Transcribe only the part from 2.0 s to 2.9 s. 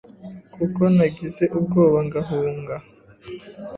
ngahunga